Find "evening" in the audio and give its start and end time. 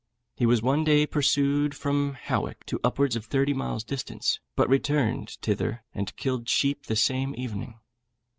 7.37-7.75